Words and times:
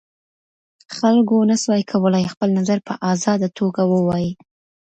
خلګو 0.95 1.37
نسوای 1.49 1.81
کولای 1.91 2.25
خپل 2.33 2.49
نظر 2.59 2.77
په 2.87 2.93
ازاده 3.11 3.49
توګه 3.57 3.81
ووایي. 3.91 4.31